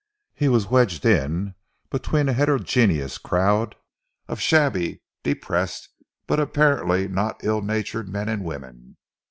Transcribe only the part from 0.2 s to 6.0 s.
He was wedged in between a heterogeneous crowd of shabby, depressed